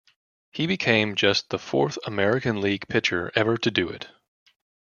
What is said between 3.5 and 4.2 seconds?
to do it.